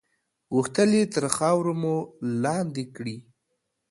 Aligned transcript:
غوښتل 0.55 0.89
یې 0.99 1.03
تر 1.13 1.25
خاورو 1.35 1.73
مو 1.81 1.95
لاندې 2.43 2.83
کړي. 2.95 3.17